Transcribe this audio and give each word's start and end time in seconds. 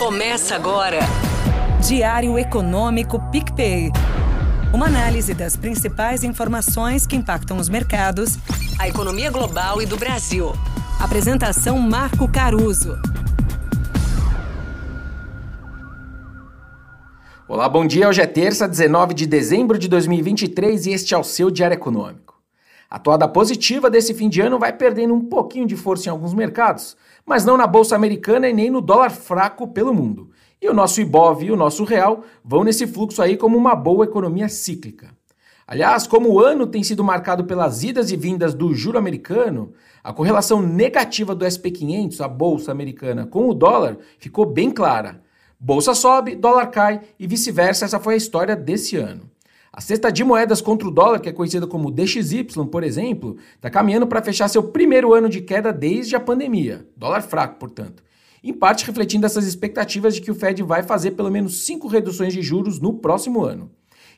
Começa 0.00 0.54
agora. 0.54 1.00
Diário 1.86 2.38
Econômico 2.38 3.20
PicPay. 3.30 3.90
Uma 4.72 4.86
análise 4.86 5.34
das 5.34 5.56
principais 5.56 6.24
informações 6.24 7.06
que 7.06 7.14
impactam 7.14 7.58
os 7.58 7.68
mercados, 7.68 8.38
a 8.78 8.88
economia 8.88 9.30
global 9.30 9.82
e 9.82 9.84
do 9.84 9.98
Brasil. 9.98 10.54
Apresentação 10.98 11.78
Marco 11.78 12.26
Caruso. 12.26 12.98
Olá, 17.46 17.68
bom 17.68 17.86
dia. 17.86 18.08
Hoje 18.08 18.22
é 18.22 18.26
terça, 18.26 18.66
19 18.66 19.12
de 19.12 19.26
dezembro 19.26 19.78
de 19.78 19.86
2023 19.86 20.86
e 20.86 20.92
este 20.92 21.12
é 21.12 21.18
o 21.18 21.22
seu 21.22 21.50
Diário 21.50 21.74
Econômico. 21.74 22.29
A 22.90 22.98
toada 22.98 23.28
positiva 23.28 23.88
desse 23.88 24.12
fim 24.12 24.28
de 24.28 24.40
ano 24.40 24.58
vai 24.58 24.72
perdendo 24.72 25.14
um 25.14 25.20
pouquinho 25.20 25.64
de 25.64 25.76
força 25.76 26.08
em 26.08 26.10
alguns 26.10 26.34
mercados, 26.34 26.96
mas 27.24 27.44
não 27.44 27.56
na 27.56 27.64
bolsa 27.64 27.94
americana 27.94 28.48
e 28.48 28.52
nem 28.52 28.68
no 28.68 28.80
dólar 28.80 29.10
fraco 29.10 29.68
pelo 29.68 29.94
mundo. 29.94 30.30
E 30.60 30.68
o 30.68 30.74
nosso 30.74 31.00
Ibov 31.00 31.40
e 31.44 31.52
o 31.52 31.56
nosso 31.56 31.84
real 31.84 32.24
vão 32.44 32.64
nesse 32.64 32.88
fluxo 32.88 33.22
aí 33.22 33.36
como 33.36 33.56
uma 33.56 33.76
boa 33.76 34.04
economia 34.04 34.48
cíclica. 34.48 35.14
Aliás, 35.68 36.08
como 36.08 36.32
o 36.32 36.40
ano 36.40 36.66
tem 36.66 36.82
sido 36.82 37.04
marcado 37.04 37.44
pelas 37.44 37.84
idas 37.84 38.10
e 38.10 38.16
vindas 38.16 38.54
do 38.54 38.74
juro 38.74 38.98
americano, 38.98 39.72
a 40.02 40.12
correlação 40.12 40.60
negativa 40.60 41.32
do 41.32 41.44
SP500, 41.44 42.20
a 42.20 42.26
bolsa 42.26 42.72
americana, 42.72 43.24
com 43.24 43.48
o 43.48 43.54
dólar 43.54 43.98
ficou 44.18 44.44
bem 44.44 44.68
clara. 44.68 45.22
Bolsa 45.60 45.94
sobe, 45.94 46.34
dólar 46.34 46.66
cai 46.66 47.02
e 47.16 47.24
vice-versa, 47.24 47.84
essa 47.84 48.00
foi 48.00 48.14
a 48.14 48.16
história 48.16 48.56
desse 48.56 48.96
ano. 48.96 49.30
A 49.72 49.80
cesta 49.80 50.10
de 50.10 50.24
moedas 50.24 50.60
contra 50.60 50.88
o 50.88 50.90
dólar, 50.90 51.20
que 51.20 51.28
é 51.28 51.32
conhecida 51.32 51.64
como 51.64 51.92
DXY, 51.92 52.44
por 52.68 52.82
exemplo, 52.82 53.36
está 53.54 53.70
caminhando 53.70 54.04
para 54.04 54.20
fechar 54.20 54.48
seu 54.48 54.64
primeiro 54.64 55.14
ano 55.14 55.28
de 55.28 55.40
queda 55.40 55.72
desde 55.72 56.16
a 56.16 56.20
pandemia. 56.20 56.88
Dólar 56.96 57.22
fraco, 57.22 57.56
portanto. 57.56 58.02
Em 58.42 58.52
parte 58.52 58.84
refletindo 58.84 59.26
essas 59.26 59.46
expectativas 59.46 60.16
de 60.16 60.22
que 60.22 60.30
o 60.30 60.34
Fed 60.34 60.60
vai 60.64 60.82
fazer 60.82 61.12
pelo 61.12 61.30
menos 61.30 61.66
cinco 61.66 61.86
reduções 61.86 62.32
de 62.32 62.42
juros 62.42 62.80
no 62.80 62.94
próximo 62.94 63.44
ano. 63.44 63.70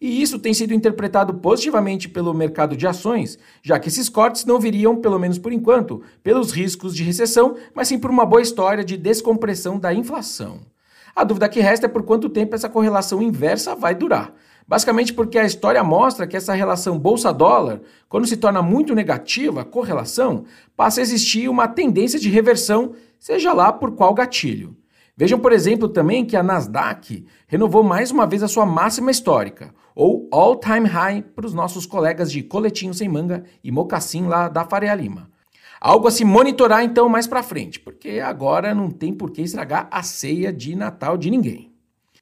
E 0.00 0.22
isso 0.22 0.38
tem 0.38 0.54
sido 0.54 0.72
interpretado 0.72 1.34
positivamente 1.34 2.08
pelo 2.08 2.32
mercado 2.32 2.76
de 2.76 2.86
ações, 2.86 3.36
já 3.60 3.76
que 3.78 3.88
esses 3.88 4.08
cortes 4.08 4.44
não 4.44 4.60
viriam, 4.60 4.96
pelo 4.96 5.18
menos 5.18 5.36
por 5.36 5.52
enquanto, 5.52 6.00
pelos 6.22 6.52
riscos 6.52 6.94
de 6.94 7.02
recessão, 7.02 7.56
mas 7.74 7.88
sim 7.88 7.98
por 7.98 8.10
uma 8.10 8.24
boa 8.24 8.40
história 8.40 8.84
de 8.84 8.96
descompressão 8.96 9.80
da 9.80 9.92
inflação. 9.92 10.60
A 11.14 11.24
dúvida 11.24 11.48
que 11.48 11.60
resta 11.60 11.86
é 11.86 11.88
por 11.88 12.04
quanto 12.04 12.28
tempo 12.28 12.54
essa 12.54 12.68
correlação 12.68 13.20
inversa 13.20 13.74
vai 13.74 13.96
durar. 13.96 14.32
Basicamente 14.70 15.12
porque 15.12 15.36
a 15.36 15.44
história 15.44 15.82
mostra 15.82 16.28
que 16.28 16.36
essa 16.36 16.54
relação 16.54 16.96
bolsa-dólar, 16.96 17.80
quando 18.08 18.24
se 18.28 18.36
torna 18.36 18.62
muito 18.62 18.94
negativa, 18.94 19.62
a 19.62 19.64
correlação, 19.64 20.44
passa 20.76 21.00
a 21.00 21.02
existir 21.02 21.48
uma 21.48 21.66
tendência 21.66 22.20
de 22.20 22.30
reversão, 22.30 22.92
seja 23.18 23.52
lá 23.52 23.72
por 23.72 23.96
qual 23.96 24.14
gatilho. 24.14 24.76
Vejam, 25.16 25.40
por 25.40 25.50
exemplo, 25.50 25.88
também 25.88 26.24
que 26.24 26.36
a 26.36 26.42
Nasdaq 26.44 27.26
renovou 27.48 27.82
mais 27.82 28.12
uma 28.12 28.28
vez 28.28 28.44
a 28.44 28.48
sua 28.48 28.64
máxima 28.64 29.10
histórica, 29.10 29.74
ou 29.92 30.28
all-time 30.30 30.86
high 30.86 31.20
para 31.20 31.46
os 31.46 31.52
nossos 31.52 31.84
colegas 31.84 32.30
de 32.30 32.40
coletinho 32.40 32.94
sem 32.94 33.08
manga 33.08 33.42
e 33.64 33.72
mocassim 33.72 34.28
lá 34.28 34.48
da 34.48 34.64
Faria 34.64 34.94
Lima. 34.94 35.28
Algo 35.80 36.06
a 36.06 36.12
se 36.12 36.24
monitorar 36.24 36.84
então 36.84 37.08
mais 37.08 37.26
para 37.26 37.42
frente, 37.42 37.80
porque 37.80 38.20
agora 38.20 38.72
não 38.72 38.88
tem 38.88 39.12
por 39.12 39.32
que 39.32 39.42
estragar 39.42 39.88
a 39.90 40.04
ceia 40.04 40.52
de 40.52 40.76
Natal 40.76 41.18
de 41.18 41.28
ninguém. 41.28 41.69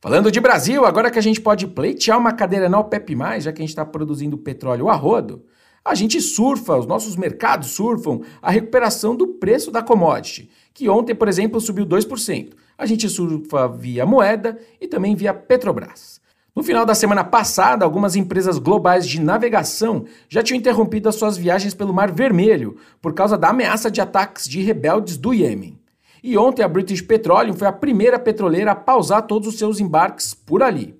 Falando 0.00 0.30
de 0.30 0.40
Brasil, 0.40 0.84
agora 0.84 1.10
que 1.10 1.18
a 1.18 1.22
gente 1.22 1.40
pode 1.40 1.66
pleitear 1.66 2.16
uma 2.16 2.32
cadeira 2.32 2.68
na 2.68 2.78
OPEP+, 2.78 3.16
já 3.40 3.52
que 3.52 3.60
a 3.60 3.64
gente 3.64 3.70
está 3.70 3.84
produzindo 3.84 4.38
petróleo 4.38 4.88
a 4.88 4.94
rodo, 4.94 5.42
a 5.84 5.92
gente 5.92 6.20
surfa, 6.20 6.76
os 6.76 6.86
nossos 6.86 7.16
mercados 7.16 7.70
surfam 7.70 8.20
a 8.40 8.48
recuperação 8.48 9.16
do 9.16 9.26
preço 9.26 9.72
da 9.72 9.82
commodity, 9.82 10.50
que 10.72 10.88
ontem, 10.88 11.16
por 11.16 11.26
exemplo, 11.26 11.60
subiu 11.60 11.84
2%. 11.84 12.52
A 12.78 12.86
gente 12.86 13.08
surfa 13.08 13.66
via 13.66 14.06
moeda 14.06 14.56
e 14.80 14.86
também 14.86 15.16
via 15.16 15.34
Petrobras. 15.34 16.20
No 16.54 16.62
final 16.62 16.86
da 16.86 16.94
semana 16.94 17.24
passada, 17.24 17.84
algumas 17.84 18.14
empresas 18.14 18.58
globais 18.58 19.04
de 19.04 19.20
navegação 19.20 20.04
já 20.28 20.44
tinham 20.44 20.60
interrompido 20.60 21.08
as 21.08 21.16
suas 21.16 21.36
viagens 21.36 21.74
pelo 21.74 21.92
Mar 21.92 22.12
Vermelho 22.12 22.76
por 23.02 23.14
causa 23.14 23.36
da 23.36 23.48
ameaça 23.48 23.90
de 23.90 24.00
ataques 24.00 24.48
de 24.48 24.60
rebeldes 24.60 25.16
do 25.16 25.34
Iêmen. 25.34 25.76
E 26.22 26.36
ontem 26.36 26.62
a 26.62 26.68
British 26.68 27.02
Petroleum 27.02 27.54
foi 27.54 27.68
a 27.68 27.72
primeira 27.72 28.18
petroleira 28.18 28.72
a 28.72 28.76
pausar 28.76 29.22
todos 29.26 29.48
os 29.48 29.58
seus 29.58 29.80
embarques 29.80 30.34
por 30.34 30.62
ali. 30.62 30.94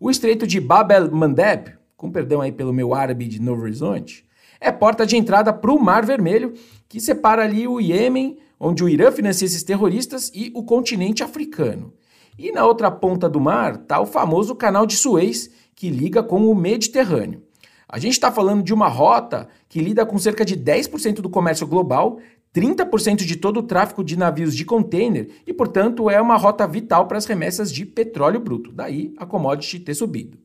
O 0.00 0.10
estreito 0.10 0.46
de 0.46 0.60
Bab 0.60 0.92
el-Mandeb, 0.92 1.74
com 1.96 2.10
perdão 2.10 2.40
aí 2.40 2.52
pelo 2.52 2.72
meu 2.72 2.94
árabe 2.94 3.26
de 3.26 3.40
Novo 3.40 3.62
Horizonte, 3.62 4.26
é 4.60 4.72
porta 4.72 5.06
de 5.06 5.16
entrada 5.16 5.52
para 5.52 5.72
o 5.72 5.78
Mar 5.78 6.04
Vermelho, 6.04 6.54
que 6.88 7.00
separa 7.00 7.44
ali 7.44 7.68
o 7.68 7.80
Iêmen, 7.80 8.38
onde 8.58 8.82
o 8.82 8.88
Irã 8.88 9.12
financia 9.12 9.46
esses 9.46 9.62
terroristas, 9.62 10.30
e 10.34 10.50
o 10.54 10.62
continente 10.62 11.22
africano. 11.22 11.92
E 12.38 12.50
na 12.50 12.64
outra 12.64 12.90
ponta 12.90 13.28
do 13.28 13.40
mar 13.40 13.74
está 13.76 14.00
o 14.00 14.06
famoso 14.06 14.54
Canal 14.54 14.86
de 14.86 14.96
Suez, 14.96 15.50
que 15.74 15.88
liga 15.88 16.22
com 16.22 16.50
o 16.50 16.54
Mediterrâneo. 16.54 17.42
A 17.88 17.98
gente 17.98 18.14
está 18.14 18.32
falando 18.32 18.62
de 18.62 18.74
uma 18.74 18.88
rota 18.88 19.48
que 19.68 19.80
lida 19.80 20.04
com 20.04 20.18
cerca 20.18 20.44
de 20.44 20.56
10% 20.56 21.16
do 21.20 21.30
comércio 21.30 21.66
global, 21.66 22.18
30% 22.54 23.24
de 23.24 23.36
todo 23.36 23.58
o 23.58 23.62
tráfego 23.62 24.04
de 24.04 24.16
navios 24.16 24.54
de 24.54 24.64
container 24.64 25.28
e, 25.44 25.52
portanto, 25.52 26.08
é 26.08 26.20
uma 26.20 26.36
rota 26.36 26.66
vital 26.66 27.06
para 27.08 27.18
as 27.18 27.26
remessas 27.26 27.72
de 27.72 27.84
petróleo 27.84 28.38
bruto, 28.38 28.70
daí 28.70 29.12
a 29.16 29.26
commodity 29.26 29.80
ter 29.80 29.94
subido. 29.94 30.38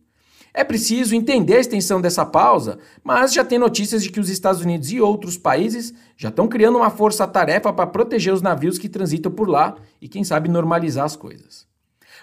É 0.51 0.63
preciso 0.63 1.15
entender 1.15 1.57
a 1.57 1.59
extensão 1.59 2.01
dessa 2.01 2.25
pausa, 2.25 2.79
mas 3.03 3.31
já 3.31 3.45
tem 3.45 3.59
notícias 3.59 4.01
de 4.01 4.09
que 4.09 4.19
os 4.19 4.29
Estados 4.29 4.61
Unidos 4.61 4.91
e 4.91 4.99
outros 4.99 5.37
países 5.37 5.93
já 6.17 6.29
estão 6.29 6.47
criando 6.47 6.77
uma 6.77 6.89
força-tarefa 6.89 7.71
para 7.71 7.85
proteger 7.85 8.33
os 8.33 8.41
navios 8.41 8.79
que 8.79 8.89
transitam 8.89 9.31
por 9.31 9.47
lá 9.47 9.75
e, 10.01 10.07
quem 10.07 10.23
sabe, 10.23 10.49
normalizar 10.49 11.05
as 11.05 11.15
coisas. 11.15 11.67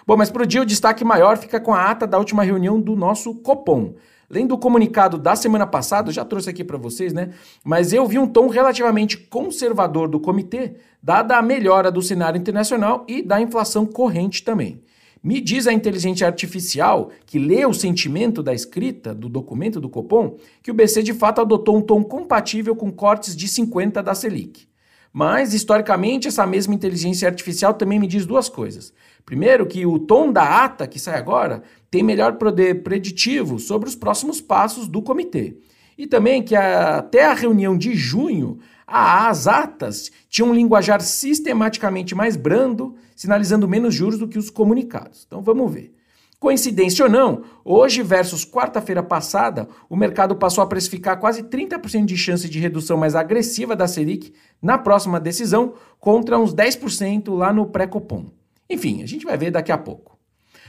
Bom, 0.05 0.17
mas 0.17 0.29
para 0.29 0.43
o 0.43 0.45
dia 0.45 0.61
o 0.61 0.65
destaque 0.65 1.05
maior 1.05 1.37
fica 1.37 1.59
com 1.59 1.73
a 1.73 1.89
ata 1.89 2.05
da 2.05 2.17
última 2.17 2.43
reunião 2.43 2.79
do 2.79 2.95
nosso 2.95 3.33
Copom. 3.35 3.95
Lendo 4.29 4.53
o 4.53 4.57
comunicado 4.57 5.17
da 5.17 5.35
semana 5.35 5.65
passada, 5.65 6.11
já 6.11 6.25
trouxe 6.25 6.49
aqui 6.49 6.63
para 6.63 6.77
vocês, 6.77 7.13
né? 7.13 7.29
Mas 7.63 7.93
eu 7.93 8.05
vi 8.05 8.19
um 8.19 8.27
tom 8.27 8.49
relativamente 8.49 9.17
conservador 9.17 10.09
do 10.09 10.19
comitê, 10.19 10.75
dada 11.01 11.37
a 11.37 11.41
melhora 11.41 11.89
do 11.89 12.01
cenário 12.01 12.37
internacional 12.37 13.05
e 13.07 13.21
da 13.21 13.39
inflação 13.39 13.85
corrente 13.85 14.43
também. 14.43 14.81
Me 15.23 15.41
diz 15.41 15.65
a 15.65 15.73
inteligência 15.73 16.27
artificial, 16.27 17.09
que 17.25 17.39
lê 17.39 17.65
o 17.65 17.73
sentimento 17.73 18.43
da 18.43 18.53
escrita 18.53 19.15
do 19.15 19.29
documento 19.29 19.79
do 19.79 19.89
Copom, 19.89 20.37
que 20.61 20.71
o 20.71 20.73
BC 20.73 21.03
de 21.03 21.13
fato 21.13 21.41
adotou 21.41 21.77
um 21.77 21.81
tom 21.81 22.03
compatível 22.03 22.75
com 22.75 22.91
cortes 22.91 23.35
de 23.35 23.47
50 23.47 24.03
da 24.03 24.13
Selic. 24.13 24.67
Mas, 25.11 25.53
historicamente, 25.53 26.27
essa 26.27 26.45
mesma 26.45 26.75
inteligência 26.75 27.27
artificial 27.27 27.73
também 27.73 27.97
me 27.97 28.07
diz 28.07 28.25
duas 28.25 28.49
coisas. 28.49 28.93
Primeiro, 29.25 29.65
que 29.65 29.85
o 29.85 29.97
tom 29.97 30.31
da 30.31 30.63
ata 30.63 30.85
que 30.85 30.99
sai 30.99 31.17
agora 31.17 31.63
tem 31.89 32.03
melhor 32.03 32.33
poder 32.33 32.83
preditivo 32.83 33.59
sobre 33.59 33.87
os 33.87 33.95
próximos 33.95 34.41
passos 34.41 34.87
do 34.87 35.01
comitê. 35.01 35.57
E 35.97 36.05
também 36.05 36.43
que 36.43 36.55
até 36.55 37.25
a 37.25 37.33
reunião 37.33 37.77
de 37.77 37.95
junho, 37.95 38.59
as 38.85 39.47
atas 39.47 40.11
tinham 40.29 40.51
um 40.51 40.53
linguajar 40.53 41.01
sistematicamente 41.01 42.13
mais 42.13 42.35
brando, 42.35 42.95
sinalizando 43.15 43.67
menos 43.67 43.93
juros 43.95 44.19
do 44.19 44.27
que 44.27 44.37
os 44.37 44.49
comunicados. 44.49 45.25
Então 45.25 45.41
vamos 45.41 45.73
ver. 45.73 45.93
Coincidência 46.39 47.03
ou 47.03 47.09
não, 47.09 47.41
hoje 47.65 48.03
versus 48.03 48.45
quarta-feira 48.45 49.01
passada, 49.01 49.67
o 49.89 49.95
mercado 49.95 50.35
passou 50.35 50.63
a 50.63 50.67
precificar 50.67 51.19
quase 51.19 51.41
30% 51.41 52.05
de 52.05 52.15
chance 52.15 52.47
de 52.47 52.59
redução 52.59 52.95
mais 52.95 53.15
agressiva 53.15 53.75
da 53.75 53.87
Selic 53.87 54.31
na 54.61 54.77
próxima 54.77 55.19
decisão, 55.19 55.73
contra 55.99 56.37
uns 56.37 56.53
10% 56.53 57.35
lá 57.35 57.51
no 57.51 57.65
pré-copom. 57.65 58.27
Enfim, 58.69 59.01
a 59.01 59.07
gente 59.07 59.25
vai 59.25 59.35
ver 59.35 59.49
daqui 59.49 59.71
a 59.71 59.79
pouco. 59.79 60.16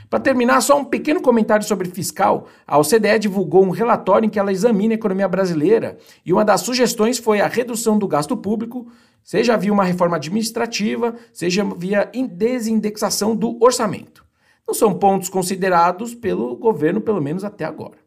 Para 0.08 0.20
terminar, 0.20 0.62
só 0.62 0.78
um 0.78 0.84
pequeno 0.84 1.20
comentário 1.20 1.66
sobre 1.66 1.88
fiscal. 1.90 2.46
A 2.66 2.78
OCDE 2.78 3.18
divulgou 3.18 3.62
um 3.62 3.70
relatório 3.70 4.26
em 4.26 4.30
que 4.30 4.38
ela 4.38 4.52
examina 4.52 4.94
a 4.94 4.96
economia 4.96 5.28
brasileira 5.28 5.98
e 6.24 6.32
uma 6.32 6.44
das 6.44 6.62
sugestões 6.62 7.18
foi 7.18 7.40
a 7.40 7.46
redução 7.46 7.98
do 7.98 8.08
gasto 8.08 8.36
público, 8.36 8.90
seja 9.22 9.56
via 9.56 9.72
uma 9.72 9.84
reforma 9.84 10.16
administrativa, 10.16 11.14
seja 11.32 11.62
via 11.76 12.10
desindexação 12.30 13.36
do 13.36 13.62
orçamento. 13.62 14.24
Não 14.66 14.74
são 14.74 14.94
pontos 14.94 15.28
considerados 15.28 16.14
pelo 16.14 16.56
governo, 16.56 17.00
pelo 17.00 17.20
menos 17.20 17.44
até 17.44 17.64
agora. 17.64 17.98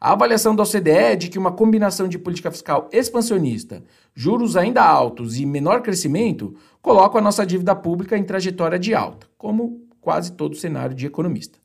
A 0.00 0.12
avaliação 0.12 0.54
da 0.54 0.62
OCDE 0.62 0.90
é 0.90 1.16
de 1.16 1.28
que 1.28 1.38
uma 1.38 1.50
combinação 1.50 2.06
de 2.06 2.20
política 2.20 2.52
fiscal 2.52 2.88
expansionista, 2.92 3.82
juros 4.14 4.56
ainda 4.56 4.80
altos 4.84 5.40
e 5.40 5.44
menor 5.44 5.82
crescimento 5.82 6.54
colocam 6.80 7.18
a 7.18 7.22
nossa 7.22 7.44
dívida 7.44 7.74
pública 7.74 8.16
em 8.16 8.22
trajetória 8.22 8.78
de 8.78 8.94
alta, 8.94 9.26
como 9.36 9.87
quase 10.08 10.32
todo 10.32 10.54
o 10.54 10.56
cenário 10.56 10.94
de 10.96 11.04
economista. 11.04 11.58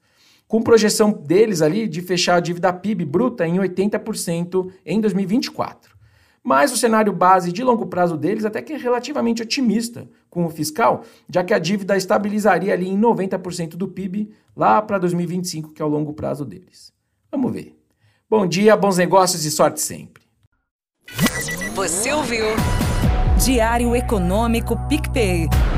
Com 0.49 0.61
projeção 0.61 1.13
deles 1.13 1.61
ali 1.61 1.87
de 1.87 2.01
fechar 2.01 2.35
a 2.35 2.39
dívida 2.41 2.73
PIB 2.73 3.05
bruta 3.05 3.47
em 3.47 3.55
80% 3.55 4.69
em 4.85 4.99
2024. 4.99 5.95
Mas 6.43 6.73
o 6.73 6.75
cenário 6.75 7.13
base 7.13 7.53
de 7.53 7.63
longo 7.63 7.85
prazo 7.85 8.17
deles 8.17 8.43
até 8.43 8.61
que 8.61 8.73
é 8.73 8.77
relativamente 8.77 9.41
otimista 9.41 10.09
com 10.29 10.45
o 10.45 10.49
fiscal, 10.49 11.05
já 11.29 11.41
que 11.41 11.53
a 11.53 11.57
dívida 11.57 11.95
estabilizaria 11.95 12.73
ali 12.73 12.89
em 12.89 12.99
90% 12.99 13.77
do 13.77 13.87
PIB 13.87 14.29
lá 14.53 14.81
para 14.81 14.97
2025, 14.97 15.71
que 15.71 15.81
é 15.81 15.85
o 15.85 15.87
longo 15.87 16.11
prazo 16.11 16.43
deles. 16.43 16.91
Vamos 17.31 17.53
ver. 17.53 17.79
Bom 18.29 18.45
dia, 18.45 18.75
bons 18.75 18.97
negócios 18.97 19.45
e 19.45 19.51
sorte 19.51 19.79
sempre. 19.79 20.21
Você 21.75 22.11
ouviu? 22.11 22.47
Diário 23.41 23.95
Econômico 23.95 24.75
PicPay. 24.89 25.47